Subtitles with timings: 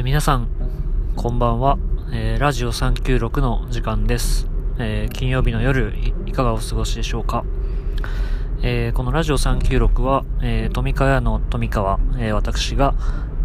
[0.00, 0.48] えー、皆さん、
[1.14, 1.76] こんばんは。
[2.10, 4.48] えー、ラジオ396の時間です。
[4.78, 7.44] えー、金曜日の夜い、いかがお過ごしでしょうか？
[8.62, 12.94] えこのラジオ396は、え富川屋の富川、え私が、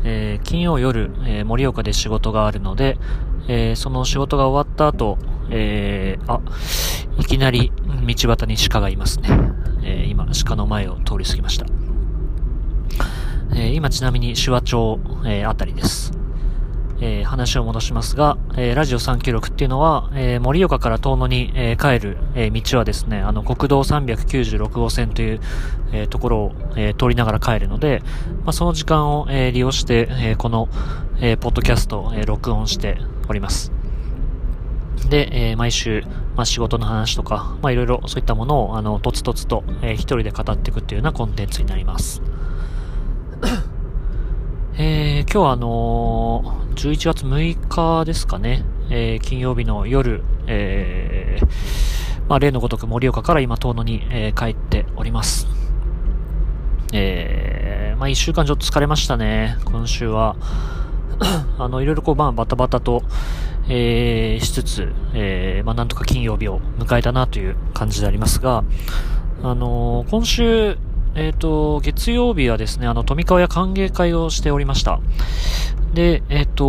[0.05, 2.97] え金曜夜、え盛岡で仕事があるので、
[3.49, 5.17] えその仕事が終わった後、
[5.49, 6.39] えあ、
[7.17, 7.73] いきなり
[8.07, 9.27] 道端に鹿がいますね。
[9.83, 11.65] え今、鹿の前を通り過ぎました。
[13.53, 16.24] え、今ちなみに手話町、えー、あたりです。
[17.01, 25.39] えー、話を戻しますが、えー、ラジオ396っていうのは、えー、盛岡から遠野に、え、帰る、え、道はですね、あの、国道396号線という、
[25.91, 28.01] え、ところを、え、通りながら帰るので、
[28.43, 30.69] まあ、その時間を、え、利用して、え、この、
[31.19, 33.71] え、ポッドキャストを、え、録音しております。
[35.09, 36.03] で、え、毎週、
[36.35, 42.21] まあ、仕事の話とか、まあ、いろいろそういったものを、あの、とつとつと、えー、一人で語っていくっていうようなコンテンツになります。
[44.77, 55.47] えー、今日はあのー、11月6日ですかね、えー、金曜日の夜、えー、まあ、例のごとく盛岡から今遠野に、え、帰っております。
[56.91, 60.35] えー、まあ、一週間ちょっと疲れましたね、今週は。
[61.57, 63.01] あの、いろいろこう、まあ、バタバタと、
[63.69, 68.65] え、しつつ、え、まあ、なんとか金曜日を迎えたなという感じでありますが、
[69.41, 70.77] あの、今週、
[71.15, 74.99] えっ、ー、と、月曜日はですね、あの、富川屋歓迎会をしておりました。
[75.93, 76.65] で、えっ、ー、と、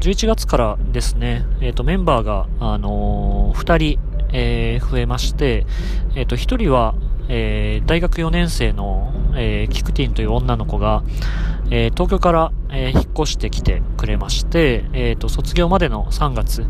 [0.00, 3.98] 11月からですね、えっ、ー、と、メンバーが、あの2人、
[4.32, 5.66] え増えまして、
[6.14, 6.94] えっ、と、1人は、
[7.28, 11.02] え大学4年生の、えキクティンという女の子が、
[11.70, 16.64] え東京から、え引っ越してきてくれまして、えっ、と、卒業までの3月、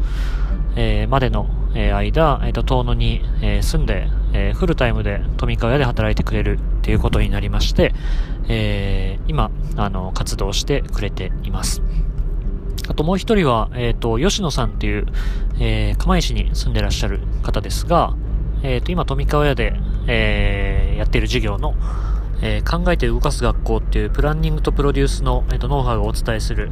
[0.75, 7.95] えまでの、え間、えっ、と、遠野に、え住んで、えー、フルタイムで富川屋で働いてくれるっていうことになりまして、
[8.49, 11.83] えー、今、あの、活動してくれています。
[12.89, 15.07] あともう一人は、えっ、と、吉野さんっていう、
[15.61, 18.15] えー、釜石に住んでらっしゃる方ですが、
[18.63, 19.75] えっ、と、今、富川屋で、
[20.07, 21.75] えー、やっている授業の、
[22.43, 26.71] えー、考えて動かす学校っていうプランニングとプロデュースの、えーと、ノウハウをお伝えする、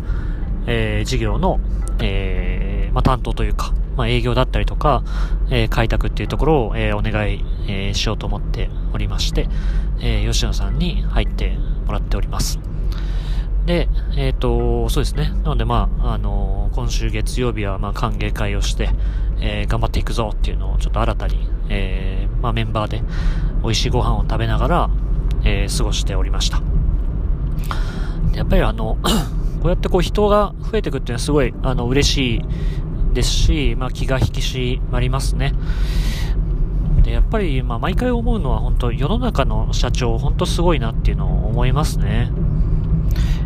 [0.67, 1.61] えー、授業の、
[2.01, 5.05] えー、まあ、担当というか、まあ、営業だったりとか、
[5.51, 9.47] えー、開拓っていうところを、えー、お願い、えー、しようと思っておりまして、
[10.01, 12.59] え吉野さんに入ってもらっております。
[13.67, 15.29] で、えっ、と、そうですね。
[15.45, 18.89] なので、まあ、あの今週月曜日は、まあ、歓迎会をして、
[19.39, 23.03] え頑張っていくぞっていうのをちょっと新たに、えまあ、メンバーで
[23.63, 24.91] 美味しいご飯を食べながら、
[25.45, 26.63] え過ごしておりました。
[28.35, 28.97] やっぱりあの
[29.61, 32.43] こうやってこう人が増えていくっていうのはすごい、あの、嬉しい
[33.13, 35.53] ですし、まあ、気が引き締まりますね。
[37.03, 42.31] で、やっぱり、まあ、毎回思うのは本当世の中の社長、本当すごいなっていうのを思いますね。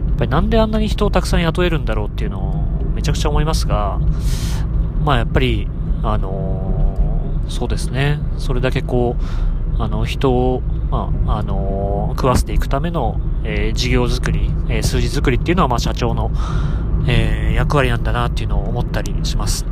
[0.06, 2.64] やっぱりなんであんなに人をたくさん雇えるんだろうっていうのを
[2.94, 3.98] めちゃくちゃ思いますが、
[5.03, 5.69] まあ、やっぱり、
[6.03, 8.20] あのー、そうですね。
[8.38, 16.30] それだけこう、あの、人を、まあ、あのー、食わせていくための、えー、事業作り、え数字作りっていうのは、まあ、社長の、
[17.06, 19.66] えー、役割なんだなっていうのを思ったりします。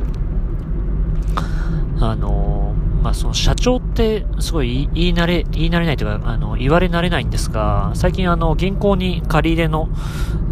[1.99, 9.89] あのまあ、その社長ってすごい言い慣れ、言い慣れないというか、あの、言われ慣れないんですが、最近あの、銀行に借り入れの、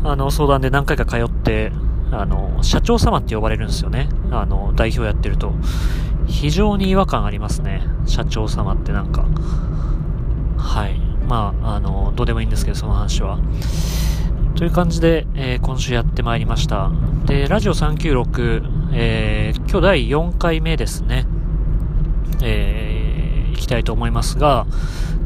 [0.04, 1.72] あの、相談で何回か通って、
[2.12, 4.10] あの、社長様って呼ばれるんですよね。
[4.32, 5.54] あの、代表やってると。
[6.28, 7.84] 非常に違和感ありますね。
[8.06, 9.26] 社長様ってなんか。
[10.58, 11.00] はい。
[11.28, 13.40] まあ、あの、どうでもいいんですけど、その話は。
[14.56, 16.92] という感じで、えー、今週やってまいりました。
[17.26, 21.26] で、ラジオ396、えー、今日第4回目ですね。
[22.44, 24.68] えー、行きたいと思いますが、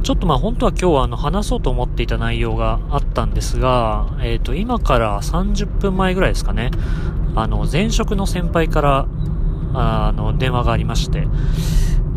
[0.03, 6.69] ちょっとまあ本当は今日はあの話そうと思っていた内容があったんですが、えっ、ー、と今から30分前ぐらいですかね、
[7.35, 9.07] あの前職の先輩から
[9.73, 11.27] あの電話がありまして、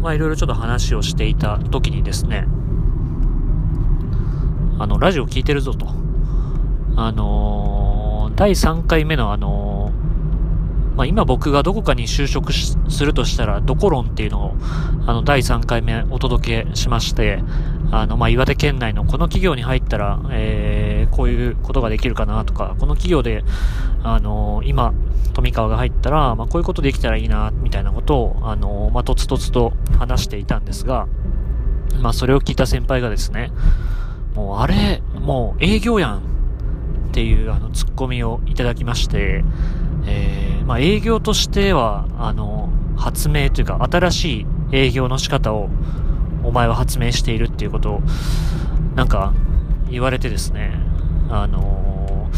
[0.02, 2.46] まあいろいろちょっと話をしていた時にですね、
[4.78, 6.07] あのラジオ聞いてるぞと。
[7.00, 14.56] あのー、第3回目のあのー、まあ、今僕がどこかに就職するとしたら、どこ論っていうのを、
[15.06, 17.44] あの、第3回目お届けしまして、
[17.92, 23.44] あの、まあ、岩手県内のこの企業に入ったら、えー、こういうことができるかなとか、この企業で、
[24.02, 24.92] あのー、今、
[25.34, 31.06] 富川が入ったら、まあ、こういうことできたらいいな、みたいなことを、あのー、まあ、とつとつと話していたんですが、
[32.00, 33.52] まあ、それを聞いた先輩がですね、
[34.34, 36.37] もうあれ、もう営業やん。
[37.18, 39.42] っていうあのツッコミをいただきまして、
[40.06, 45.68] えー、まあ、営業としては、あの、発明というか、新しい営業の仕方を、
[46.44, 48.02] お前は発明しているっていうことを、
[48.94, 49.32] なんか、
[49.90, 50.70] 言われてですね、
[51.28, 52.30] あの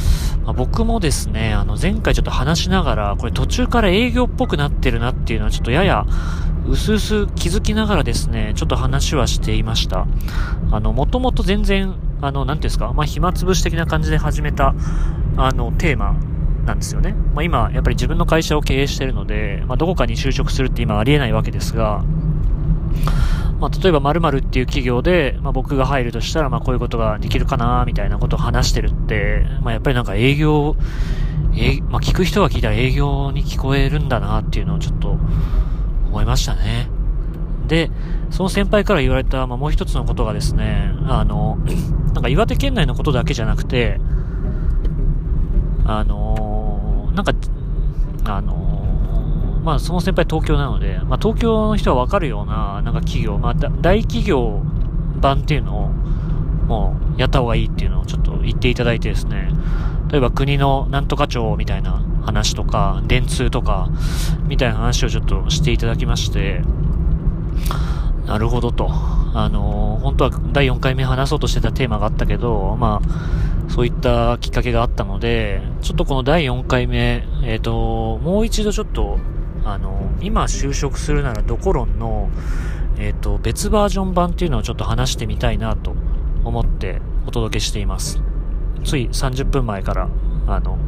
[0.45, 6.07] まあ、僕もですね、あの前回ちょっと話しながら、これ途中から営業っぽくなってるなっていうのはちょっとやや、
[6.67, 10.07] うすうす気づきながらですね、ちょっと話はしていました。
[10.71, 14.75] あの、もともと全然、あの、なんていうんですか、まあ、暇つぶし的な感じで始めた、
[15.37, 16.15] あの、テーマ
[16.67, 17.15] なんですよね。
[17.35, 22.05] まあ、今、やっぱり自分の会社を経営してるので、まあ、どこかに就職するって今ありえないわけですが、
[23.61, 30.77] まあ、例えば〇〇っていう企業で、まあ、僕が入るとしたら、まあ、こういうことができるかな、みたいなことを話してるって、まあ、やっぱりなんか営業、
[31.55, 35.11] えまあ、聞く人が聞いたら営業に聞こえるんだなっていうのをちょっと
[36.07, 36.89] 思いましたね。
[37.67, 37.91] で、
[38.31, 41.59] その先輩から言われた、まあ、もう一つのことがですね、あの、
[42.15, 44.01] なんか岩手県内のことだけじゃなくて、
[45.85, 47.33] あの、なんか、
[48.25, 48.87] あの、
[49.63, 54.63] まあその先輩東京なので、まあ東京の人はわかるような、なんか企業、まあ大企業
[55.17, 55.89] 版っていうのを、
[56.67, 59.51] もうやった方がいいっていうのをちょっと言っていただいてですね、
[60.11, 63.89] 例えば国のなんとか庁みたいな話とか、電通とか、
[64.49, 66.63] みたいな話をちょっとしていただきまして、
[68.27, 68.89] なるほどと。
[69.33, 79.19] あのー、本当は第4回目話そうとしてたテーマがあったけど、まあ、そういったきっかけがあったので、ちょっとこの第4回目、えっ、ー、と、もう一度ちょっと
[79.65, 82.31] あの、今就職するならどこ論の、
[82.99, 85.95] えっ、ー、と、別バージョン版っていうのをちょっと話してみたいなと
[86.45, 88.21] 思ってお届けしています。
[88.85, 90.09] つい30分前から、
[90.47, 90.79] あの、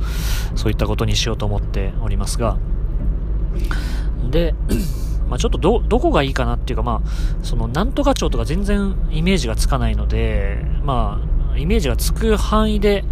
[0.54, 2.58] そういったことにしようと思っておりますが、
[4.30, 4.54] で、
[5.28, 7.08] まあ、ちょっとど、どこがいいかなっていうか、まあ、
[7.42, 11.22] その、なんとか町とか全然イメージがつかないので、ま
[11.52, 13.04] あ、イメージがつく範囲で、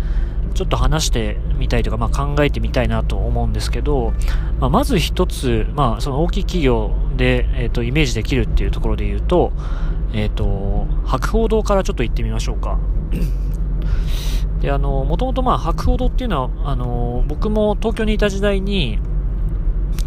[0.55, 4.13] ちょっと話してみたいとか、まあ、考えてみたいなと思うんですけど、
[4.59, 9.53] まあ、まず一つ、まあ、その大きい企業で、えっ、ー、と、イメージできるっていうところで言うと、
[10.13, 12.79] えっ、ー、と、博報堂からちょっと行ってみましょうか。
[14.61, 18.99] で、あの、もともとまあ、博報堂っていうのは、あの、僕も東京にいた時代に、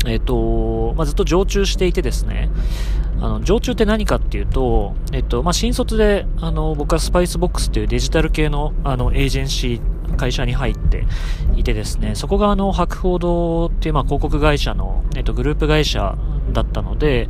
[0.06, 2.50] えっ、ー、と、まあ、ずっと常駐していてですね、
[3.20, 9.82] あの、常駐って何かっていうと、えっと、まあ、新卒で、あの、僕はスパイスボックスっていうデジタル系の、あの、エージェンシー
[10.18, 11.06] 会社に入って
[11.56, 16.18] いてですね、そこがあの、博報堂っていうまあ広告会社の、えっと、グループ会社
[16.52, 17.30] だったので、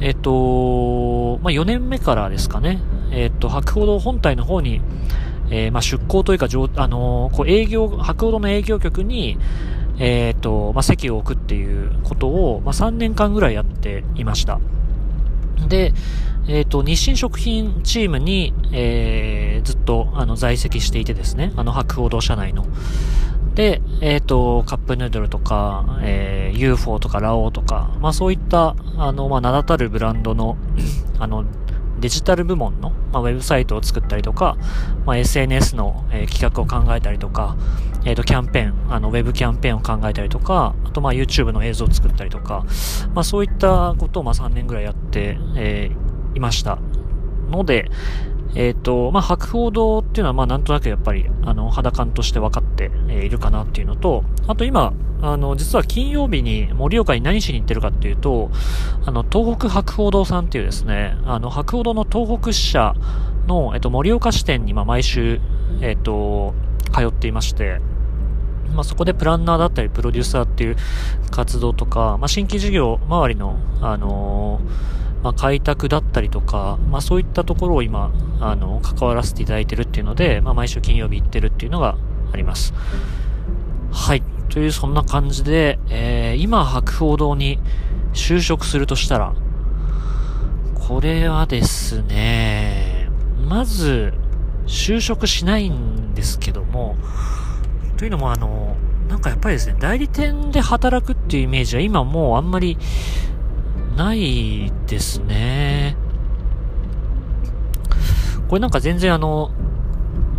[0.00, 2.80] えっと、まあ、4年目からですかね、
[3.10, 4.80] えっと、博報堂本体の方に、
[5.50, 9.38] えー、まあ、出向というか、あのこう営業、博報堂の営業局に、
[9.98, 14.60] えっと、まあ、席を置くっていうことを、まあ、3年間ぐらいやっていました。
[15.68, 15.92] で、
[16.46, 22.66] えっ、ー、と、日清食品チームに、えー、ずっと、あの、在籍していてですね、あの、博報堂社内の。
[23.54, 30.56] で、えっ、ー、と、カップヌードルとか、えー、UFO とかラオウとか、まあそういった、あの、まあ名だたるブランドの、
[31.18, 31.44] あの、
[32.00, 34.58] デジタル部門の、まあ、ウェブサイトを作ったりとか、
[35.06, 37.56] まあ、SNS の、えー、企画を考えたりとか、
[38.04, 42.66] えっ、ー、と、キャンペーン、あの、ウェブキャンペーンを考えたりとか、あと、まあ、YouTube の映像を作ったりとか、
[43.14, 46.03] まあ、そういったことを、まあ、3年ぐらいやって、えー、
[46.34, 46.78] いました。
[47.50, 47.90] ので、
[48.54, 54.92] えっ、ー、と、まあ、博報堂っていうのは、まあ、なんとなくやっぱり、あの、肌感として分かっているかなっていうのと、あと今、
[55.22, 58.50] あの、実は金曜日に盛岡に何しに行ってるかっていうと、
[59.04, 62.94] あの、東北博報堂さんっていうですね、あの、博報堂の東北支社
[63.48, 65.40] の、えっと、盛岡支店に、まあ、毎週、
[65.80, 66.54] えっと、
[66.92, 67.80] 通っていまして、
[68.74, 70.76] まあ、そこでプランナーだったり、プロデューサーっていう
[71.30, 81.96] 活動とか、まあ、新規事業周りの、あのーまあ、開拓だったりとか、まあ、そういったところを今、あの、関わらせていただいてるっていうので、まあ、毎週金曜日行ってるっていうのが
[82.30, 82.74] あります。
[83.90, 84.22] はい。
[84.50, 87.58] という、そんな感じで、えー、今、博報堂に
[88.12, 89.34] 就職するとしたら、
[90.74, 93.08] これはですね、
[93.48, 94.12] まず、
[94.66, 96.96] 就職しないんですけども、
[97.96, 98.76] というのもあの、
[99.08, 102.76] なんかやっぱりですね、代理店で働くっていうイメージは今もうあんまり
[103.96, 105.96] ないですね。
[108.48, 109.50] これなんか全然あの、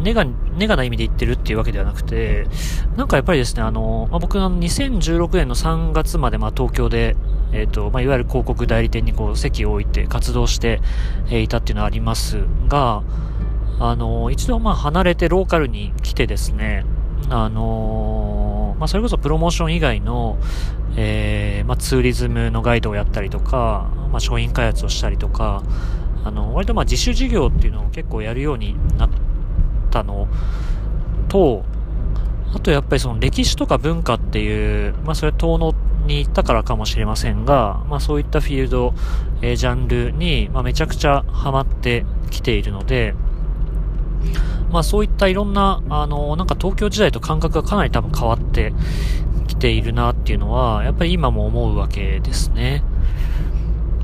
[0.02, 2.48] ネガ、ネガな意味で言ってるっていうわけではなくて、
[2.96, 7.16] なんかやっぱりですね、あの、まあ、僕あの2016年の3月までまあ東京で、
[7.52, 10.82] えっ、ー、と、まあ、いわゆる広告代理店にこう席を置いて活動して、
[11.30, 13.04] え、いたっていうのはありますが、
[13.80, 16.86] あの、一度まあ離れてローカルに来てですね、
[17.30, 18.15] あの
[18.86, 20.38] まあ、それこそプロモーション以外の、
[20.96, 25.64] えー、まあ、ツーリズムのガイドをやったりとか、まあ、商品開発をしたりとか、
[26.24, 29.10] あの、割とまあ自主事業っていうのを結構やるようになっ
[29.90, 30.28] たの
[31.30, 31.66] と、
[32.54, 35.74] あとやっぱりその歴史とか文化っていう、まあそれは遠野
[36.06, 38.94] に行ったからかもしれませんが、まあそういったフィールド、
[39.42, 43.16] えー、ジャンルに、まあめちゃくちゃハマってきているので、
[44.72, 48.74] まあそういったいろんな、あの、なんか東京時代と感覚がかなり多分変わって
[49.48, 52.84] きているなっていうのは、やっぱり今も思うわけですね。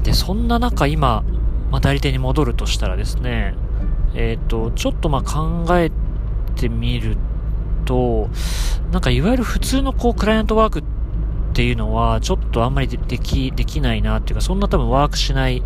[0.04, 1.24] で、そんな中今、
[1.72, 3.56] まあ代理店に戻るとしたらですね、
[4.14, 5.92] えっ、ー、と、ちょっとまあ考え
[6.56, 7.18] てみる
[7.86, 8.30] と、
[8.92, 10.84] なんかいわゆる普通のこうクライアントワークっ
[11.54, 15.64] ていうのは、ちょっとあんまりでき、できないなっていうか、そんな多分ワークしない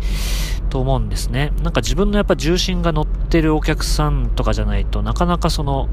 [0.68, 1.52] と思うんですね。
[1.62, 5.88] なんか自分のやっぱ重心が乗ってるお客さんとかじゃないとなかなかその、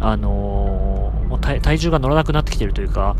[0.00, 3.16] あの、もう体重が乗らなくなってきてるというか、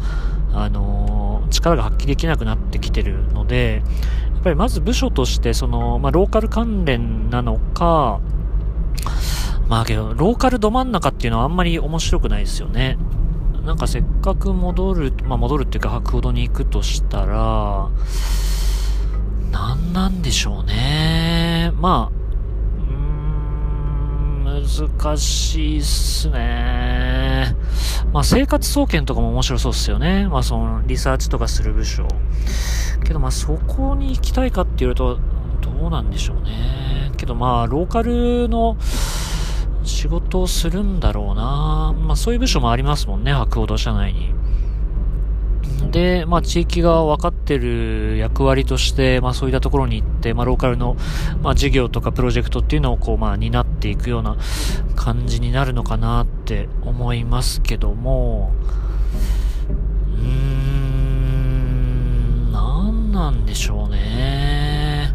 [0.53, 3.83] あの、力が発揮できなくなってきてるので、
[4.35, 8.21] やっぱりまず部署としてその、まあ、ローカル関連なのか、
[9.69, 12.99] まあけど、ローカルど真ん中っていうのはあんまり面白くないですよね。
[13.65, 17.89] なんかせっかく戻る、まあ戻るっていうか白ほどに行くとしたら、
[19.51, 21.73] 何なんでしょうね。
[21.77, 22.24] まあ、
[24.65, 27.55] 難しいっすね。
[28.13, 30.27] まあ生活総研とかも面白そうっすよね。
[30.29, 32.09] まあそのリサーチとかする部署。
[33.05, 35.19] けどまあそこに行きたいかって言うと、
[35.61, 37.13] どうなんでしょうね。
[37.17, 38.77] けどまあローカルの、
[39.85, 44.33] 仕事をするんだろうなまあそういう部署もありますもんね、白鸚堂社内に。
[45.91, 50.97] で、まあ地域が分かってる役割として、まあそういったところに行って、まあローカルの、
[51.43, 54.37] まあ事業とかプロジェクトっていうのをこう、まあ担っていくような
[54.97, 58.53] 感じになるのかなって思いますけども、
[60.17, 65.13] うーん、なんなんでしょうね。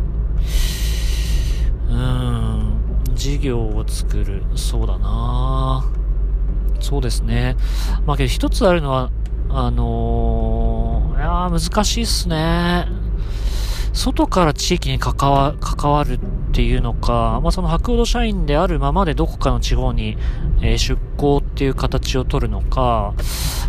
[1.89, 2.79] うん。
[3.15, 4.43] 事業を作る。
[4.55, 5.83] そうだな
[6.79, 7.57] そうですね。
[8.05, 9.11] まあけど一つあるのは、
[9.49, 12.87] あのー、いや難しいっすね。
[13.93, 16.19] 外から地域に関わ、関わるっ
[16.53, 20.17] ていうのか、まあその白土社員であるままでどこかの地方に、
[20.61, 23.13] えー、出向っていう形を取るのか、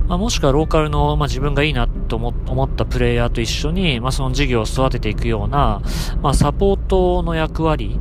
[0.07, 5.83] まあもしくはローカルの、まあ自分がいいなと思思ったプレイヤーと一緒に、まあその事業を育てていくような、
[6.23, 7.99] まあサポートの役割、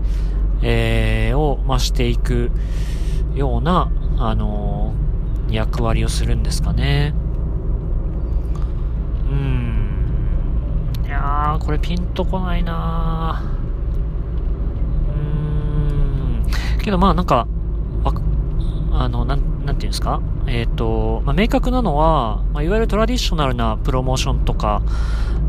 [0.62, 2.51] えー、を、まあ、していく
[3.33, 7.13] ような、あのー、役割をするんですかね。
[9.29, 11.05] うん。
[11.05, 13.43] いやー、これピンとこないな。
[15.09, 16.79] うん。
[16.81, 17.48] けどまあなんか、
[18.91, 20.19] あの、なん、なんていうんですか？
[20.48, 24.81] えっ、ー、と、まあ、明確なのは、まあ、いわゆるトラディショナルなプロモーションとか、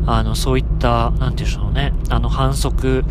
[0.05, 3.03] あの、そういった、なんていうんでしょうね、あの、反則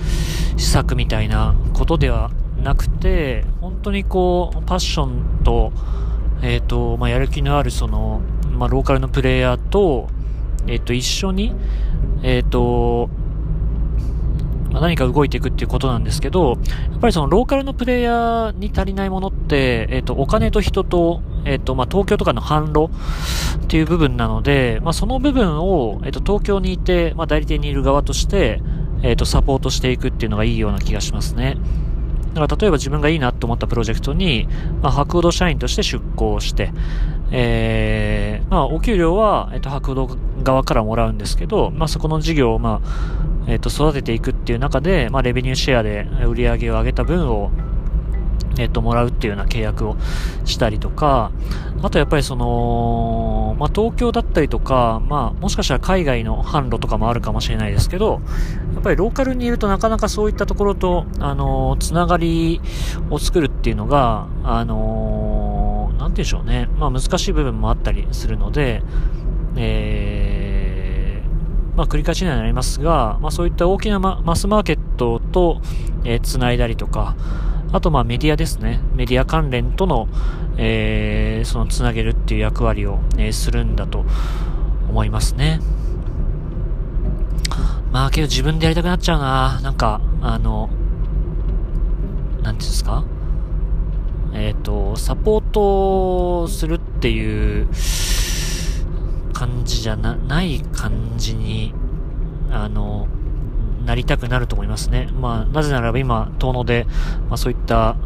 [0.57, 2.31] 施策みたいなことでは
[2.63, 5.73] なくて、本当にこう、パッションと、
[6.43, 10.09] えっ、ー、と、まあ、やる気のあるその、まあ、ローカルのプレイヤーと、
[10.71, 11.53] えっ、と、一緒に、
[12.23, 13.11] えっ、と、
[14.73, 16.59] 何か動いていくっていうことなんですけど、
[16.91, 22.93] やっぱりそのローカルのプレイヤーに足りないものって、えっ、と、お金と人と、えっ、と、まあ、東京とかの販路
[23.65, 28.63] っていう部分なので、まあ、その部分を、えっ、と、東京にいて、まあ、代理店にいる側として、
[29.03, 31.57] えっ、と、サポートしていくっていうのがいいような気がしますね。
[32.35, 34.47] だから例えば自分がいいなと思ったプロジェクトに、
[34.83, 36.73] まあ、白土社員として出向して、
[37.33, 42.89] えー、まあ、お給料は、えっと、白土側からもらうんですけど、まあ、そこの事業を、まあ、
[43.47, 47.51] えっと、育てていくっていう中で、まあ、レベニューシェアで売り上げを上げた分を、
[48.59, 49.97] えっと、もらうっていうような契約を
[50.45, 51.31] したりとか、
[51.83, 58.21] あとやっぱりその、まあ、東京だったりとか、まあ、もしかしたら海外の販路とかもあるかもしれないですけど、
[58.75, 62.61] やっぱりローカルにいるとなかなかそういったところと、あのつながり
[63.11, 65.50] を作るっていうのが、あの
[66.11, 66.69] んでしょうね。
[66.79, 68.83] まあ、難しい部分もあったりするので、
[69.57, 75.61] えー、まあ、繰り返しにはなりますが、まあ、そういった大きなママスマーケットと、
[76.05, 77.17] えー、繋いだりとか、
[77.73, 78.81] あと、まあ、メディアですね。
[78.95, 80.09] メディア関連との、
[80.57, 84.05] えー、その、つなげるっていう役割を、え、するんだと
[84.89, 85.61] 思いますね。
[87.93, 89.61] まあ、けど自分でやりたくなっちゃうな。
[89.63, 90.69] なんか、あの、
[92.43, 93.05] なんていうんですか？
[94.33, 97.69] えっ、ー、と、サポートするっていう
[99.33, 101.75] 感じじゃな、ない感じに、
[102.51, 103.09] あの、
[103.85, 105.09] なりたくなると思いますね。
[105.21, 106.87] まあ、なぜならば今、遠野で、
[107.29, 107.97] まあそういった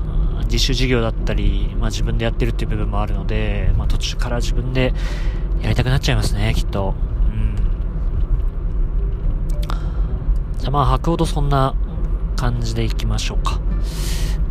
[0.45, 4.95] 自主事業だったり、まあ自分でやってるっていう部分もあるので、まあ途中から自分で
[5.63, 6.95] やりたくなっちゃいますね、きっと。
[7.27, 7.57] うん。
[10.59, 11.75] じゃあまあ、白ほどそんな
[12.37, 13.61] 感じでいきましょうか。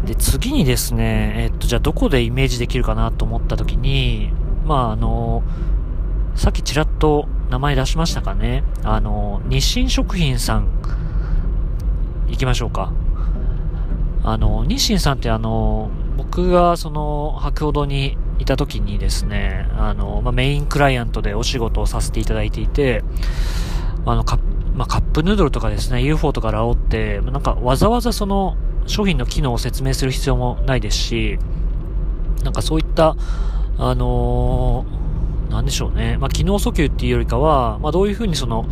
[0.05, 4.31] で、次にですね、えっと、じゃあどこでイメージできるかなと思った時に、
[4.65, 5.43] まああの、
[6.35, 8.63] さっきちらっと名前出しましたかね。
[8.83, 10.67] あの、日清食品さん
[12.27, 12.91] 行きましょうか。
[14.23, 23.03] あの、日清さんってあの、僕がその、博報堂にいた時にですね、あの、まあ、メインクライアントでお仕事をさせていただいていて、
[24.05, 24.43] あの、カップ、
[24.75, 31.39] まあ、カップヌードルとかですね、UFO とかラオって、なんかわざわざその商品の機能を説明する必要もないですし、
[32.43, 33.15] なんかそういった、
[33.77, 36.17] あのー、なんでしょうね。
[36.19, 38.65] まあ、機能訴求っていうよりかは、まあ、どういうふうにその、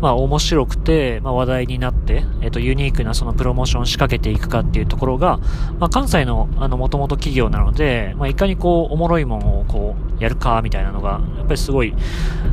[0.00, 5.38] まあ、面白くて、まあ、話題になって、えっ、と、ユニークなそのプロモーションを仕掛けていくかっていうところが、
[5.78, 11.94] まあ、関西の、あの、もともと企業なので、まあ、いかにこう、おもろいものをこう、やるか、みたいなのが、やっぱりすごい、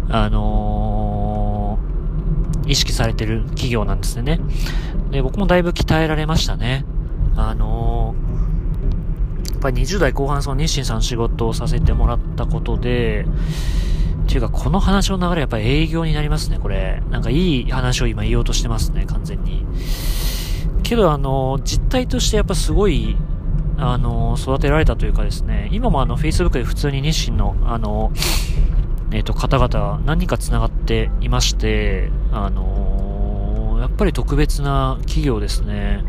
[0.10, 4.40] あのー、意識されてる企業なんですね。
[5.10, 6.86] で、僕もだいぶ鍛えられましたね。
[7.48, 13.26] あのー、やっぱり20代後半その日清さん仕事をさせてもらったことで、
[14.26, 17.02] っていうか、この話の流れやっぱり営業になりますね、これ。
[17.10, 19.66] なんかいい話を今言おうとしてますね、完全に。
[20.84, 23.18] けど、あの、実態としてやっぱすごい、
[23.78, 28.12] あの、育てられたというかですね、今もあの、Facebook で普通に日清の、あの、
[29.12, 36.04] えっ、ー、と、方々何人か繋がっていまして、あのやっぱり特別な企業ですね。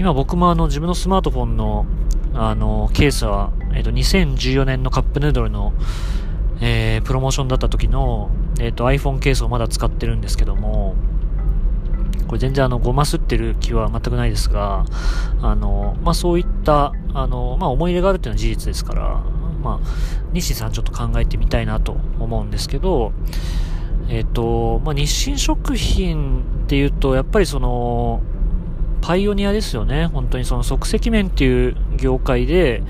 [0.00, 1.84] 今僕もあの、自分のスマートフォンの、
[2.32, 5.74] あの、ケースは、え、ー、と、2014年のカップヌードルの、
[6.62, 10.94] えー、プロモーションだった時の、え、ー、と iPhone ケースをまだ使ってるんですけども、
[12.28, 14.86] これ全然あの、ごますってる気は全くないですが、
[15.42, 19.22] あの、まあ、そういった、あの、まあ、思い入れがあるっていうのは事実ですから、
[19.62, 19.86] まあ、
[20.32, 23.12] 西さんちょっと考えてみたいなと思うんですけど、
[24.08, 28.22] えっ、ー、と、まあ、日清食品っていうと、やっぱりその、
[29.00, 30.06] パイオニアですよね。
[30.06, 32.82] 本当にその即席麺っていう業界で、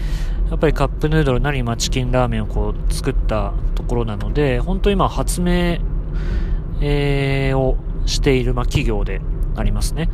[0.51, 5.79] やっぱりカップヌードルなり、まあ、チキンラーメンをこう作ったところなので、本当に今発明、
[6.81, 7.77] えー、を
[8.07, 9.21] している、まあ、企業で
[9.57, 10.11] ありますね。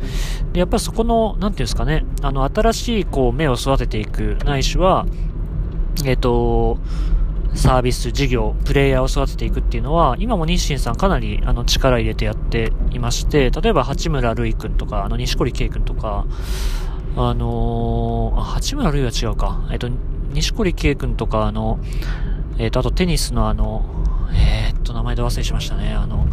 [0.53, 5.07] で、やっぱりそこの、なんていうんですかね、あの、新しい、こう、芽を育てていく、ないしは、
[6.05, 6.77] えっ、ー、と、
[7.57, 16.27] サービス、事業、プレイヤーを育てていくっていうのは、今も日清さんかなりあの力入れてやっていまして、例えば八村塁君とか、あの西堀圭君とか、
[17.15, 19.67] あのー、八村塁は違うか。
[19.71, 19.89] えっ、と、
[20.33, 21.79] 西堀圭君とか、あの、
[22.59, 23.83] えっ、と、あとテニスのあの、
[24.33, 25.93] えっと、名前で忘れしましたね。
[25.93, 26.27] あの、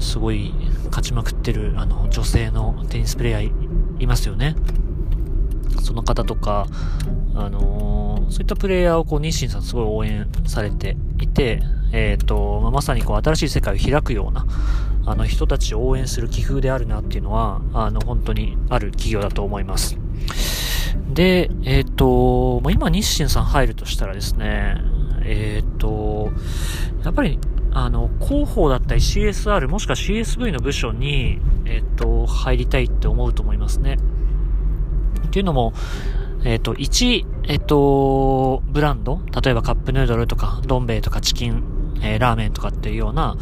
[0.00, 0.54] すごい
[0.86, 3.52] 勝ちまくってる、あの、女性のテニスプレイヤー
[3.98, 4.56] いますよね。
[5.82, 6.66] その方とか、
[7.34, 11.62] あのー、そういったプレイヤーをこう、日清さんすごい応援されていて、
[11.92, 14.46] えっ、ー、と、ま、まさにこう、新しい世界を開くような、
[15.04, 19.98] あの、人たちを応援する気風であるなっていうのは、あの、本当にある企業だと思います。
[21.12, 24.76] で、えっ、ー、と、ま、今日清さん入るとしたらですね、
[25.24, 26.30] えっ、と、
[27.04, 27.38] やっぱり、
[27.72, 33.98] あの、広報だったり CSR もしくは CSV の部署に、えっ、と、入りたいって思うと思いますね。
[35.26, 35.72] っていうのも、
[36.44, 41.62] えっ、ー、と、1、えっ、ー、と、ブランド、例えばカップヌードルとか、どん兵衛とかチキン、
[42.02, 43.36] えー、ラーメンとかっていうような、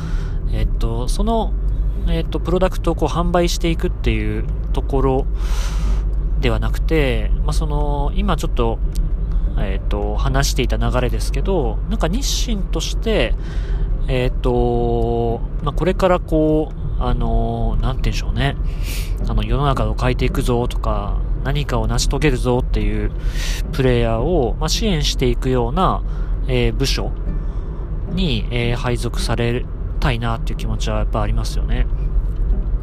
[0.52, 1.52] えっ、と、その、
[2.08, 5.26] えっ、と、プロダクトをこう販売していくっていうところ
[6.40, 8.78] ではなくて、まあ、その、今ちょっと、
[9.58, 13.34] えっ、と、話していた流れですけど、なんか日清として、
[14.08, 18.56] えっ、と、まあ、これからこう、あのなんて言うんでしょうね。
[19.28, 23.10] あの、世の中を変えていくぞとか、何かを成し遂げるぞっていう
[23.72, 26.02] プレイヤーを、まあ、支援していくような、
[26.46, 27.12] えー、部署
[28.12, 29.64] に、えー、配属され
[30.00, 31.86] たいなっていう気持ちはやっぱありますよね。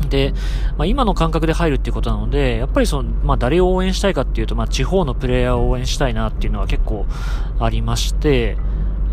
[0.10, 0.34] で、
[0.78, 7.06] まあ、今の感覚で入るっていうことなので、やっぱりその、まあ、誰を応援したいかっていうと、まあ、地方のプレイヤーを応援したいなっていうのは結構
[7.60, 8.58] ありまして、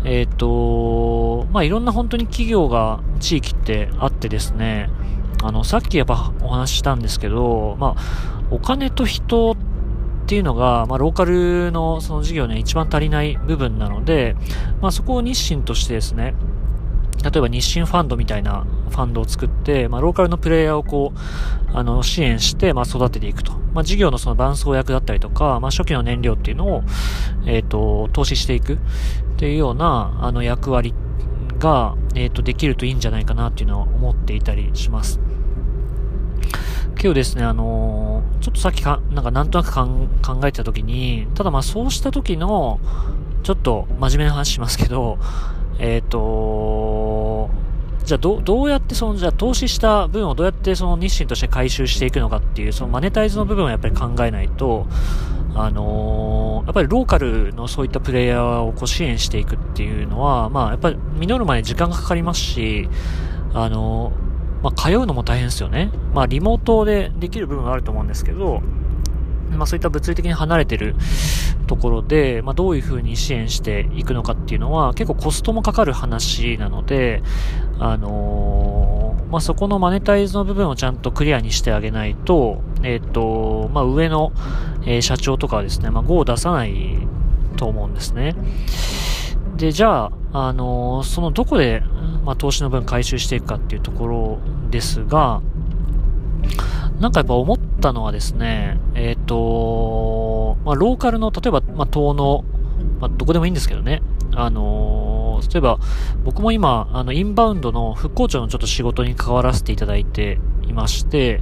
[0.05, 4.89] えっ、ー、と、まあ、いろんな本当に企業が地域ってあってですね、
[5.43, 9.55] あの、さっきやっぱお話ししたんですけど、まあ、お金と人っ
[10.25, 14.35] ていうのが、まあ、ローカルのその事業には一番足りない部分なので、
[14.81, 16.33] まあ、そこを日清としてですね、
[17.23, 23.53] 例えば日清ファンドみたいなファンドを作って、まあ、ローカルのプレイヤーをこう、あの、支援して、まあ、育てていくと。
[23.73, 26.83] まあ、事業のその伴走役だったりとか、まあ、初期の燃料っていうのを、
[27.45, 28.77] えっ、ー、と、投資していくっ
[29.37, 30.93] ていうような、あの、役割
[31.63, 35.19] が、えっ、ー、と、できるといいんじゃないかなっていうのは思っていたりします。
[37.01, 40.07] 今日ですね、あのー、ちょっとさっきか、なんかなんとなく考
[40.45, 42.81] えてた時に、ただまあそうした時の、
[43.43, 45.17] ちょっと真面目な話しますけど、
[45.79, 46.19] えっ、ー、と
[48.03, 54.87] じゃあど、どうやってその、じゃあ投資した分をどうやってその日清として回収していくのかっていう、そのマネタイズの部分をやっぱり考えないと、
[55.55, 62.89] あのー、やっぱりローカルのそういったプレイヤーをこう支援していくっていうのは、まあやっぱり実るまで時間がかかりますし、
[63.53, 65.91] あのーまあ、通うのも大変ですよね。
[66.13, 68.61] まあ、リモートでできる部分はあると思うんですけど、
[69.57, 70.95] まあそういった物理的に離れてる
[71.67, 77.23] ところで、まあどういうふうに支援していくのかっていうのは結構コストもかかる話なので、
[77.79, 84.31] あのー、まあそこのマネタイズの部分をちゃんとクリアにしてあげないと、えっ、ー、と、まあ上の、
[84.85, 86.97] えー、社長とかはですね、まあ GO を出さない
[87.57, 88.35] と思うんですね。
[89.57, 91.83] で、じゃあ、あのそのどこで、
[92.25, 94.39] まあ投資の分回収していくかっていうところ
[94.69, 95.41] ですが、
[96.99, 102.45] なんかやっぱ思ったのはですね、えっ、ー、と、まあ、ローカルの、例えば、まあ、島の、
[102.99, 104.01] まあ、どこでもいいんですけどね、
[104.35, 105.79] あのー、例えば、
[106.23, 111.41] 僕も今、あの、インバウンドの復興庁のちょっと仕事に関わらせていただいていまして、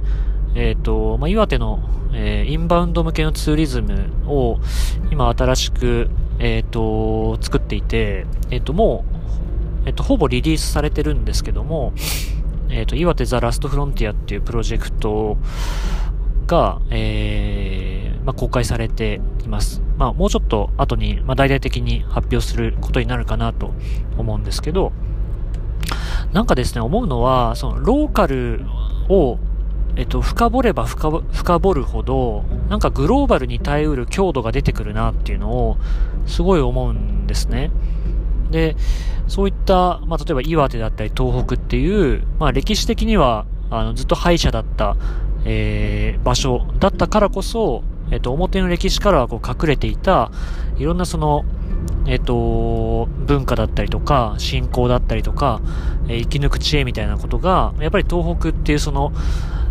[0.54, 1.80] えっ、ー、と、まあ、岩手の、
[2.14, 4.58] え、インバウンド向けのツーリズムを
[5.10, 9.04] 今新しく、えっ、と、作っていて、えっ、と、も
[9.84, 11.92] う、えっ、と、ほぼリリースされてるんですけども、
[12.72, 15.36] えっ、ー、と、岩手ザ・ラストフロンティアっていうプロジェクト
[16.46, 19.82] が、えー、まあ、公開されています。
[19.98, 23.74] まあ、もうちょっと後に、まあ、大々的に発表することになるかなと
[24.16, 24.92] 思うんですけど、
[26.32, 28.64] なんかですね、思うのは、その、ローカル
[29.10, 29.38] を、
[29.96, 31.20] えっと、深掘れば深
[31.60, 35.76] 掘るほど、なんかグローバルに耐えうる強度が出てくるなっていうのを、
[36.26, 37.70] すごい思うんですね。
[38.52, 38.76] で、
[39.26, 44.96] そういった、まあ、例えば岩手だったり東北っていう、まあ、歴史的には、あの、ずっと敗者だった、
[45.44, 50.30] えー、場所だったからこそ、えっ、と、表の歴史からはこう隠れていた、
[50.76, 51.44] いろんなその、
[52.06, 55.62] えっ、と、文化だったりとか、信仰だったりとか、
[56.08, 59.12] え、生き抜く知恵みたいなことが、やっぱり東北っていうその、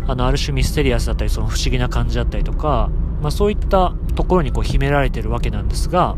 [0.08, 2.90] あの、ある種ミステリアスだったり、その不思議な感じだったりとか、
[3.22, 6.16] まあそういったところにこう秘められてるわけなんですが、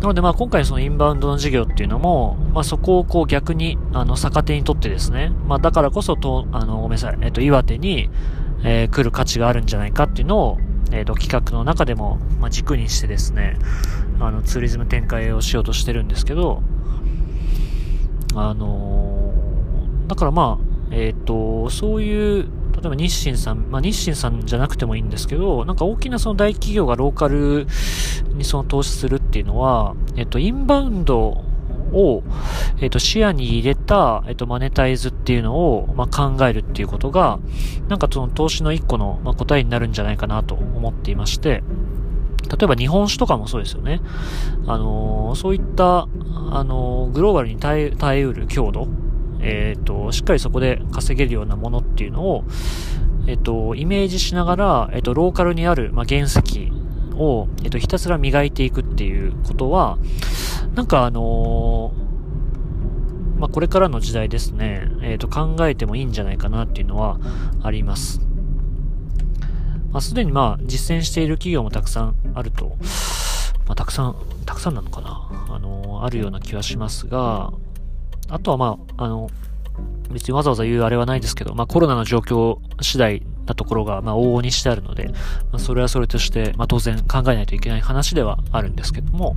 [0.00, 8.10] なのでまあ今回そのインバウンドの事業っていうのも、まあそこをこう逆に、あの、逆手にとってですね、まあだからこそと、あの、ごめんなさい、えっと、岩手に、
[8.62, 10.58] えー、来る価値があるんじゃないかっていうのを、
[10.92, 13.56] えっ、と、企画の中でも、まあ、軸にしてですね、
[14.20, 16.62] あの、ツーリズム展開をしようとしてるんですけど、
[18.34, 27.66] あのー、だからまあ、えっ、ー、と、そういう例えば日清さん、まあ、日清さんじゃなくてもいいんですけど、なんか大きなその大企業がローカル
[28.34, 31.42] にその投資するっていうのは、えっと、インバウンド
[31.92, 32.22] を、
[32.80, 37.38] えっと、視野に入れた、えっと、マネタイズっていうのを、まあ、考えるっていうことが、
[37.88, 41.62] なんかその投資の一個の、まあ、答えになるんじゃないかなと思っていまして、
[42.48, 44.00] 例えば日本酒とかもそうですよね。
[44.66, 46.08] あのー、そういった、
[46.50, 48.86] あのー、グローバルに耐え、耐えうる強度
[49.48, 52.44] えっ、と、しっかりそこで稼げるようなものっていうのを、
[53.28, 56.72] えっ、と、イメージしながら、えっ、と、ローカルにある、まあ、原石
[57.14, 59.98] を、えっ、と、ひたすら磨いていくっていうことは、
[60.74, 61.92] なんかあの
[63.38, 67.18] まあ、これからの時代ですね、えっ、と、考えてもいいんじゃないかなっていうのは
[67.62, 68.20] あります。
[69.92, 72.76] まあ、すでにまあ、実践している企業もたくさんあると、
[73.66, 75.28] まあ、たくさん、たくさんなのかな？
[75.50, 77.52] あのあるような気はしますが、
[78.28, 79.28] あとはまあ、あの、
[80.10, 85.14] 別にわざわざ言うあれはないですけど、まあコロナの状況次第なところが、まあ往々にしてあるので、ま
[85.54, 89.36] あそれはそれとして、まあ当然考えないといけない話ではあるんですけども、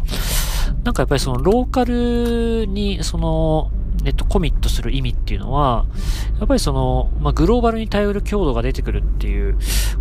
[0.83, 3.71] なんかやっぱりそのローカルに、その、
[4.05, 5.85] えっと、コミットする意味っていうのは、
[6.39, 9.57] やっぱりその、まあ、グローバルに頼る強度が出てくるっていう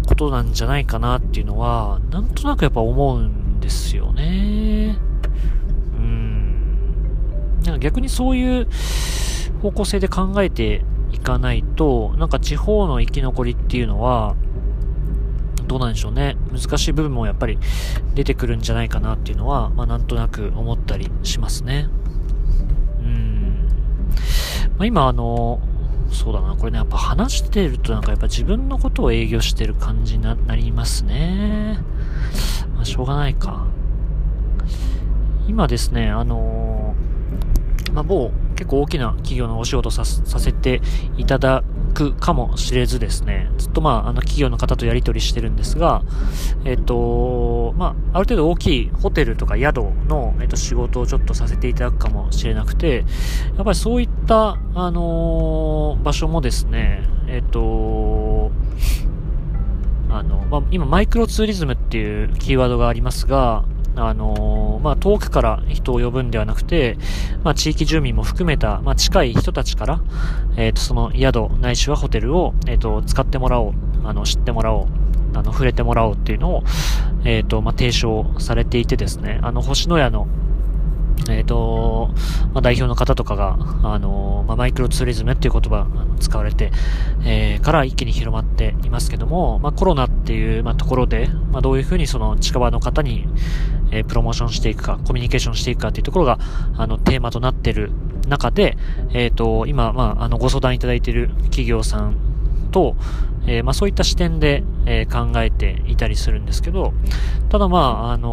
[0.07, 4.97] ことなんじゃないかなっていうのは、なんとなくやっぱ思うんですよね。
[7.71, 8.67] なんか逆にそういう
[9.63, 14.37] 方向性で考えていかないと、なんか地方の生き残りっていうのは、
[15.67, 16.37] どうなんでしょうね。
[16.51, 17.59] 難しい部分もやっぱり
[18.15, 21.89] 出てくるんじゃないかなっていうのは、まあなんとなく思ったりしますね。
[23.01, 23.69] うん。
[24.79, 25.61] まあ今あの、
[26.11, 31.81] そうだな、これね、やっぱ話してるとなんかやっぱ自分のことを営業してる感じになりますね。
[32.75, 33.67] まあしょうがないか。
[35.47, 36.78] 今ですね、あの
[37.93, 40.81] まあ、某結構大きな企業のお仕事ささせて
[41.17, 41.63] いただ
[41.95, 46.03] くかもしれずですね、ずっとまあ、あの企業の方とやり取りしてるんですが、
[46.65, 53.05] えっ、と、まあ、ある程度大きいホテルとか宿の、えっ、と、仕事をちょっとさせていただくかもしれなくて、
[53.57, 58.51] やっぱりそういった、あのー、場所もですね、えっ、と、
[60.11, 63.65] あの、まあ、今マイクロツーリズムっていうキーワードがありますが、
[63.97, 66.97] あのー、まあ、遠くから人を呼ぶんではなくて、
[67.45, 70.01] まあ、地域住民も含めた、まあ、近い人たちから、
[70.57, 73.73] えっ、ー、と、その宿ないしはホテルを、えっ、ー、と、使ってもらおう、
[74.05, 74.87] あの、知ってもらおう、
[75.35, 76.63] あの、触れてもらおうっていうのを、
[77.25, 80.27] えっ、と、まあ、提唱されていてですね、あの、星の屋の、
[81.29, 82.11] えっ、ー、と、
[82.55, 85.87] まあ、代表の方とかが、あの、まあ、マイクロツーリズムっていう言葉
[86.21, 86.73] 使われて、
[87.25, 93.27] えー、から一気に広まっていますけども、まあ、コロナっていう、まあ、ところで、まあ、どういうふうにその近場の方に、
[93.91, 96.39] えー、プロモーションしていくか、コミュニケーションしていくかっていうところが、
[96.77, 97.91] あの、テーマとなっている
[98.29, 98.77] 中で、
[99.13, 102.17] えっ、ー、と、今、まあ、あの、ご相談いただいている企業さん
[102.71, 102.97] と、
[103.47, 106.93] えー、まあ、そういった視点で、えー、考えていたりするんですけど、
[107.49, 108.29] ただまあ、あの、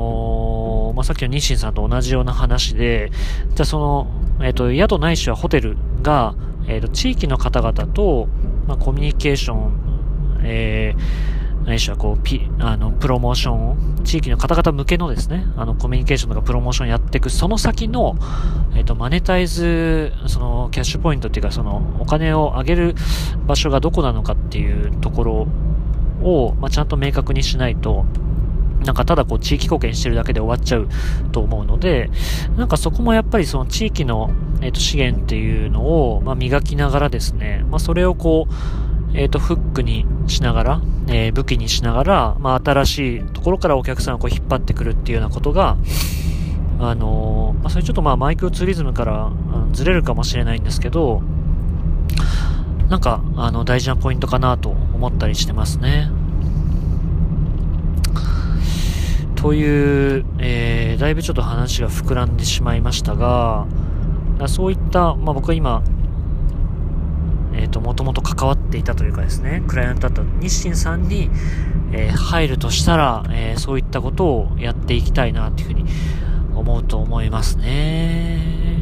[0.95, 3.12] まあ、さっきの日清さんと同じような話で、
[3.53, 4.08] じゃあその、
[4.41, 6.36] えっ、と、宿ないしはホテルが、
[6.67, 8.27] えっ、と、地域の方々と、
[8.67, 18.15] まあ、コミュニケーション、えー、何しろこう、ピ、あの、プロモーション、地域の方々向けのですね、あの、コミュニケーションとかプロモーションやっていく、その先の、
[18.75, 22.95] えっ、ー、と、マネタイズ、その、キャッシュポイントっていうか、その、お金を上げる
[23.47, 25.47] 場所がどこなのかっていうところ
[26.21, 28.05] を、まあ、ちゃんと明確にしないと、
[28.86, 30.88] なんかただこう地域貢献してるだけで終わっちゃう
[31.32, 32.10] と思うので、
[32.58, 38.54] なんかそこもやっぱりその地域の、えー、と資源っていうのを、まあ、磨きながらですね、まあ、それをこう、
[39.17, 45.78] えっ、ー、と、フックにしながら、えー、武器にしながら、まあ、新しいところからお客さんをこう引っ張ってくるっていうようなことが、
[46.80, 49.32] あのー、まあ、それちょっとまあ、マイクロツーリズムから、
[49.71, 51.21] ずれるかもしれないんですけど、
[52.89, 56.10] なんか、あの、大事なポイントかなと思ったりしてますね。
[59.45, 63.67] という、えー、だいぶちょっと話が膨らんでしまいましたが、
[64.47, 65.84] そういった、まあ、僕は今、
[67.53, 71.29] えっ、ー、と、もともと関わっていたというかですね、クライアントだった日清さんに、
[71.91, 75.86] えー、入るとしたら、えー、そういったことをやっていきたいなというふうに
[76.55, 78.79] 思うと思いますね。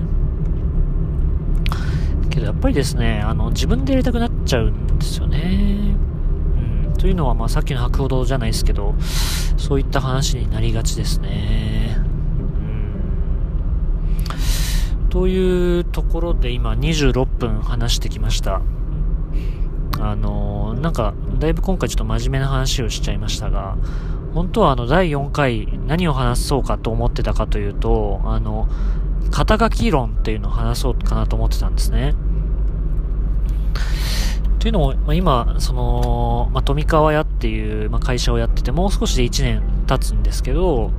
[2.30, 6.13] けどやっぱりですね、あの、自分でやりたくなっちゃうんですよね。
[7.04, 8.96] というのは、まあさっきの白鵬堂じゃないですけど、
[9.58, 11.98] そういった話になりがちですね。
[11.98, 12.00] う
[15.06, 18.62] んというところで今26分話してきました。
[20.00, 23.76] あのー、なんか、だいぶ今回ちょっと真面目な話をしちゃいましたが、
[24.34, 28.70] 本当はあの、第4回何を話そうかと思ってたかというと、あの、
[29.30, 32.16] 肩書き論っていうのを話そうかなと思ってたんですね。
[34.64, 40.94] というのも、今、その、ま、富川屋っていう、ま、会社をやってて、もう少しで1年経つんですけど、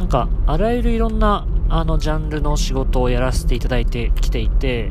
[0.00, 4.90] なんか、あらゆるいろんなあのジャンルの仕事をやらせていただいてきていて、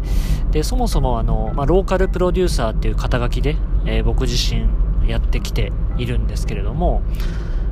[0.51, 4.65] で、そもそもあの、ま、ローカルプロデューサーっていう肩書きで、えー、僕自身
[5.09, 7.01] やってきているんですけれども、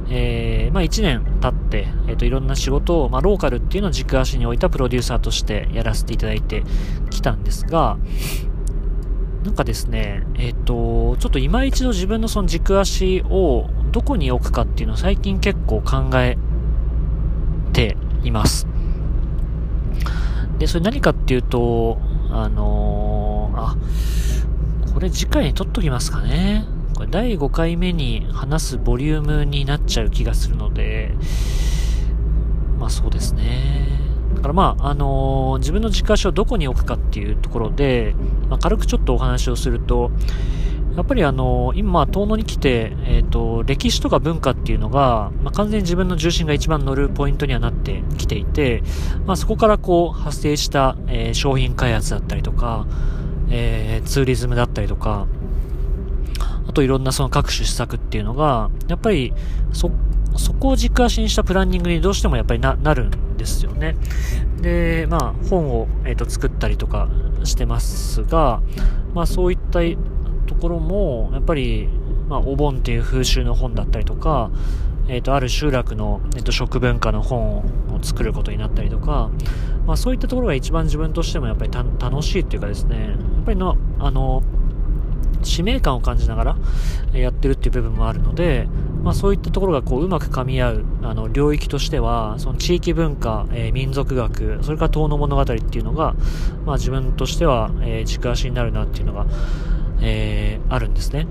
[0.10, 6.64] えー、まあ1年経って、えっ、ー、と、いろんな仕事を、まあローカルっていうのを軸足に置いたプロデューサーとしてやらせていただいて
[7.12, 7.98] きたんですが、
[9.44, 16.38] なんかですね、えっ、ー、と、ちょっと今一度自分のその軸足をどこに置くかっていうのを最近結構考え
[17.74, 18.68] ています。
[20.60, 21.98] で、それ何かっていうと、
[22.32, 23.76] あのー、あ、
[24.94, 26.66] これ次回に撮っときますかね。
[26.96, 31.12] これ第5回目に話すボリュームになっちゃう気がするので、
[32.80, 34.03] まあそうですね。
[34.44, 38.14] からまあ、あのー、自分の軸足をどこに置くかっていうところで、
[38.50, 40.12] まあ、軽くちょっとお話をすると、
[40.96, 48.84] やっぱりあの、今、遠野に来て、えっ、と、歴史とか文化っていうのが、まあ、完全に自分の重心が一番乗るポイントにはなってきていて、
[49.26, 52.86] まあ、そこからこう、発生した、えー、商品開発だったりとか、
[53.50, 55.26] えー、ツーリズムだったりとか、
[56.68, 59.34] あといろんなその各種施策っていうのが、やっぱり、
[59.72, 59.90] そ、
[60.38, 63.96] そこを軸足にしたプランニングにどうしてもやっぱりな、なるんですよね。
[64.62, 67.10] で、まあ、本を、えっ、ー、と、作ったりとか
[67.44, 68.62] してますが、
[69.14, 69.80] まあ、そういった
[70.48, 71.90] ところも、やっぱり、
[72.28, 74.50] まあ、お盆っていう風習の本だったりとか、
[75.08, 77.64] えっ、ー、と、ある集落の、えー、と食文化の本を
[78.02, 79.30] 作ることになったりとか、
[79.86, 84.44] まあ、そういったところが一番自分としてもやっぱり楽しいっていうかですね、やっぱりの、あの、
[85.44, 86.58] 使命感を感じながら
[87.14, 88.68] やってるっていう部分もあるので、
[89.04, 96.16] まあ、そういったところがこううまく噛み合うあの領域としてはその地域文化、えー、民族学それから遠野物語っていうのが、
[96.66, 99.28] まあ、自分としては、えー、軸足になるなっていうのが、
[100.02, 101.28] えー、あるんですね。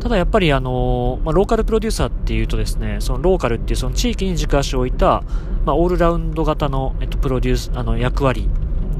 [0.00, 5.22] ただやっぱりあの、まあ、ローカルプロデューサーっていうとですね、そのローカルっていうその地域に軸足を置いた、
[5.64, 8.48] まあ、オールラウンド型の、えっと、プロデュース、あの、役割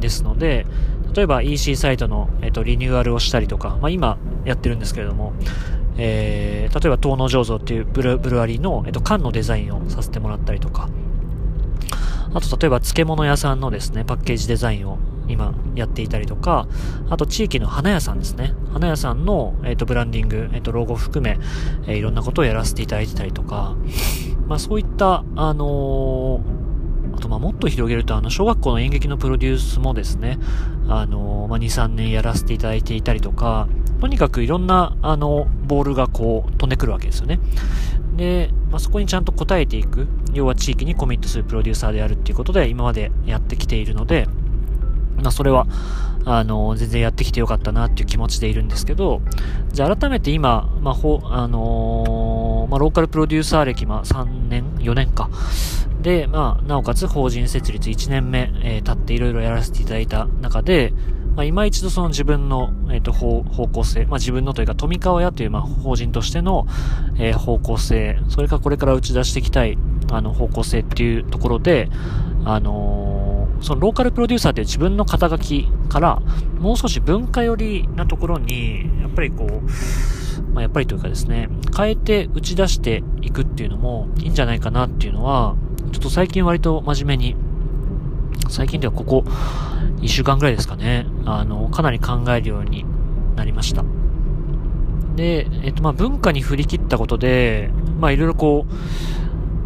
[0.00, 0.66] ですので、
[1.14, 5.32] 例えば EC サイトの、えっと、リニューアルをしたりとか、まあ、今やってるんですけれども、
[5.98, 10.88] えー、例えば東能醸造っていうブルブルワリーの、えっと、缶のデザインをさせてもらったりとか、
[12.34, 16.68] あと例えば漬物屋さんのですね、パッケージデザインを今やっていたりとか、
[17.10, 18.54] あと地域の花屋さんですね。
[18.72, 21.38] 花屋さんの、えっ、ー、と、ブランディング、えっ、ー、と、ロゴ含め、
[21.86, 23.76] えー、いろんなことをやらせていただいてたりとか、
[24.46, 26.40] まあそういった、あの
[27.18, 30.38] あと、まあ、もっと広げると、あの、小学校の演劇のプロデュースもですね、
[30.88, 33.68] あの、まあ、2、3年やらせていただいていたりとか、
[34.00, 37.40] とにかくいろんな、あの、ボールがこう、飛んでくるわけですよね。
[38.16, 44.26] で、まあ、そこにちゃんと応えていく、要は地域にコミットするプロデューサーであるっていうことで、今までやってきているので、
[45.22, 45.66] まあ、それは、
[46.24, 49.22] あの、全然やってきてよかったなっていう気持ちでいるんですけど、
[49.72, 55.30] じゃあ改めて今、まあ、ほ、あのー、まあ、ローカルプロデューサー歴、まあ、3年、4年か。
[56.02, 60.92] で、まあ、なおかつ法人設立1年目、えー、経っていろいろやらせていただいた中で、
[61.38, 66.66] まあ、今一度その自分の、え、ー、と、方向性、まあ、自分のというか、富川屋という、まあ、法人としての、
[67.16, 69.78] えー、方向性、それからこれから打ち出していきたい、
[70.10, 71.90] あの、方向性っていうところで、
[72.44, 76.20] あのー、そのローカルプロデューサーって自分の肩書きから、
[76.58, 85.54] もう少し文化寄りなところに、やっぱりこう、まあ、やっぱりというかですね、変えて打ち出していくっていうのもいいんじゃないかなっていうのは、
[85.92, 87.36] ちょっと最近割と真面目に、
[88.48, 89.24] 最近ではここ
[90.00, 92.84] 1週間ぐらいですかね、あの、かなり考えるように
[93.36, 93.84] なりました。
[95.16, 98.72] で、えっと、ま、文化に振り切ったことで、ま、いろいろこう、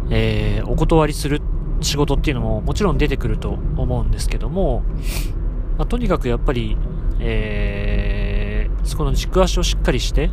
[0.09, 1.41] えー、お断りする
[1.81, 4.83] 仕事っていうのももちろん出てくると思うんですけども、
[5.77, 6.77] まあ、とにかくやっぱり、
[7.19, 10.31] えー、そこの軸足をしっかりして、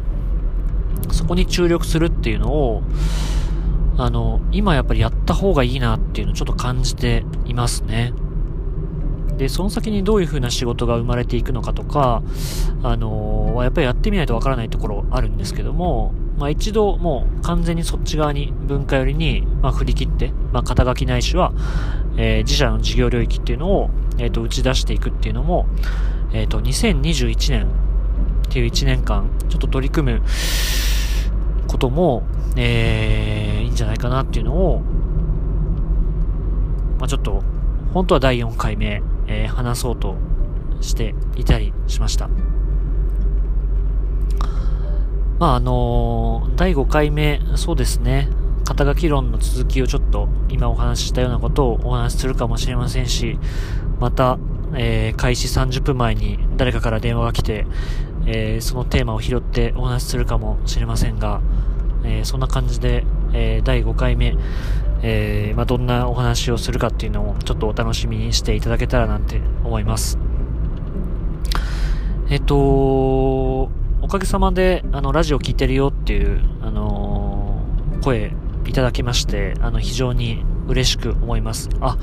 [1.12, 2.82] そこに注力するっていうのを、
[3.96, 8.12] あの、今やっぱりやった方がいいなっていうのをちょっと感じていますね。
[9.40, 12.22] で、その先にどういう風な仕事が生まれていくのかとか、
[12.82, 21.54] あのー、やっぱりやってみないとわからないところあるんですけども、まあ一度もう完全にそっち側に文化寄りに、まあ、振り切って、まあ肩書きないしは、
[22.18, 25.66] えー、自社の事業領域っていうのを、え、ー、と、打ち出していくっていうのも、
[26.34, 27.66] えっ、ー、と、2021年
[28.46, 30.22] っていう1年間、ちょっと取り組む
[31.66, 32.24] ことも、
[32.56, 34.80] えー、いいんじゃないかなっていうのを、
[36.98, 37.42] まあちょっと、
[37.94, 40.16] 本当は第4回目、えー、話そうと
[40.80, 42.28] していたりしました。
[45.38, 48.28] まああのー、第5回目、そうですね、
[48.64, 53.38] 肩書き論の続きをちょっと今お話ししたようなことをお話しするかもしれませんし、
[54.00, 54.38] また、
[54.74, 57.66] えー、開始30分前に誰かから電話が来て、
[58.26, 61.40] えー、そのテーマを拾ってお話しするかもしれませんが、
[62.04, 64.36] えー、そんな感じで、え第5回目、
[65.02, 70.18] えまあ、どんなお話をするかっていうのをちょっとお楽しみにしていただけたらなんて思います。
[72.28, 77.60] えっと、おかげさまで、あの、ラジオ聞いてるよっていう、あの
[78.02, 78.32] 声
[78.66, 81.68] いただきまして、あの、非常に嬉しく思います。
[81.80, 81.98] あ、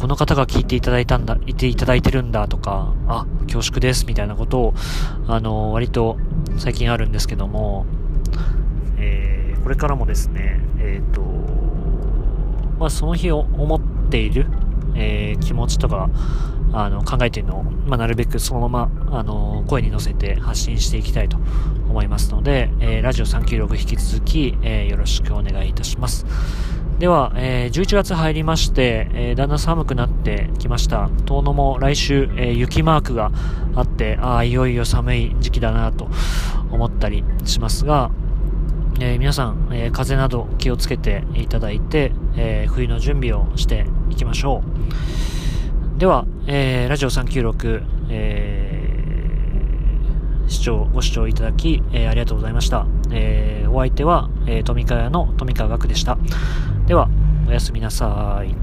[0.00, 4.74] この方が聞いていただいたんだ、いていただいてるんだとか、あ、恐縮ですみたいなことを、
[5.26, 6.16] あの、割と
[6.56, 7.84] 最近あるんですけども、
[8.96, 11.25] えー、これからもですね、えっ、ー、と、
[12.78, 14.46] まあ、その日を思っている、
[14.94, 16.08] えー、気持ちとか、
[16.72, 21.38] あの、考えているのを、まあ、なるべくそのまま、あの、声に乗せて発信していきたいと
[21.88, 26.26] 思いますので、えー、ラジオ396引き続き、えー、よろしくお願いいたします。
[26.98, 31.10] では、えー、11月入りまして、えー、だんだん寒くなってきました。
[31.26, 33.30] 遠野も来週、えー、雪マークが
[33.74, 36.08] あって、ああ、いよいよ寒い時期だなと
[36.70, 38.10] 思ったりしますが、
[38.98, 44.62] え、皆さん、え、風邪など気をつけていただいて、えー、冬の準備をしていきましょ
[45.96, 45.98] う。
[45.98, 52.86] では、えー、ラジオ396、えー、視聴、ご視聴いただき、えー、ありがとうございました。
[53.10, 56.18] えー、お相手は、えー、富川の富川学でした。
[56.86, 57.08] では、
[57.48, 58.54] おやすみなさい。